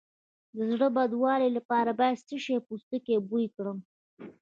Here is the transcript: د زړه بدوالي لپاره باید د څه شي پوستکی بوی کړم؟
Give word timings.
د 0.55 0.57
زړه 0.71 0.87
بدوالي 0.95 1.49
لپاره 1.57 1.91
باید 1.99 2.17
د 2.21 2.25
څه 2.27 2.35
شي 2.43 2.55
پوستکی 2.67 3.15
بوی 3.29 3.45
کړم؟ 3.55 3.77